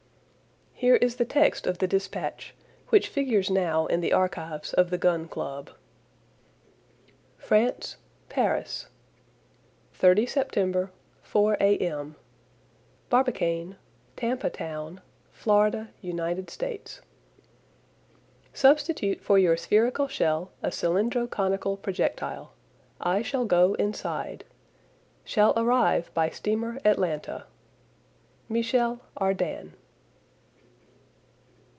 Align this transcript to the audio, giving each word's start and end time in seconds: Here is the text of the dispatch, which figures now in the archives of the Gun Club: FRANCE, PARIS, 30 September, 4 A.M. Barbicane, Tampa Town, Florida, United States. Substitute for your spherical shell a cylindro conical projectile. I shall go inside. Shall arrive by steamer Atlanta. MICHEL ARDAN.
Here 0.81 0.95
is 0.95 1.17
the 1.17 1.25
text 1.25 1.67
of 1.67 1.77
the 1.77 1.85
dispatch, 1.85 2.55
which 2.89 3.07
figures 3.07 3.51
now 3.51 3.85
in 3.85 4.01
the 4.01 4.13
archives 4.13 4.73
of 4.73 4.89
the 4.89 4.97
Gun 4.97 5.27
Club: 5.27 5.69
FRANCE, 7.37 7.97
PARIS, 8.29 8.87
30 9.93 10.25
September, 10.25 10.91
4 11.21 11.55
A.M. 11.59 12.15
Barbicane, 13.11 13.75
Tampa 14.15 14.49
Town, 14.49 15.01
Florida, 15.29 15.89
United 16.01 16.49
States. 16.49 17.01
Substitute 18.51 19.21
for 19.21 19.37
your 19.37 19.55
spherical 19.55 20.07
shell 20.07 20.49
a 20.63 20.69
cylindro 20.71 21.29
conical 21.29 21.77
projectile. 21.77 22.53
I 22.99 23.21
shall 23.21 23.45
go 23.45 23.75
inside. 23.75 24.45
Shall 25.23 25.53
arrive 25.55 26.09
by 26.15 26.29
steamer 26.31 26.81
Atlanta. 26.83 27.45
MICHEL 28.49 28.99
ARDAN. 29.17 29.75